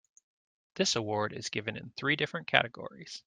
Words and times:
This 0.73 0.95
award 0.95 1.31
is 1.31 1.49
given 1.51 1.77
in 1.77 1.91
three 1.91 2.15
different 2.15 2.47
categories. 2.47 3.19